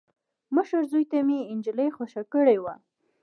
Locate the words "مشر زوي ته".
0.55-1.17